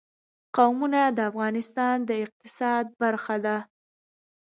[0.55, 3.57] قومونه د افغانستان د اقتصاد برخه ده.